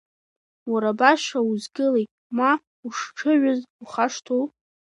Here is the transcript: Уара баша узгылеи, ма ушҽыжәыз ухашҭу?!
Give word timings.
Уара 0.71 0.91
баша 0.99 1.39
узгылеи, 1.49 2.05
ма 2.37 2.51
ушҽыжәыз 2.85 3.61
ухашҭу?! 3.83 4.43